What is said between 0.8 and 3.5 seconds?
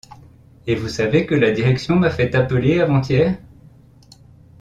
savez que la Direction m’a fait appeler avant-hier.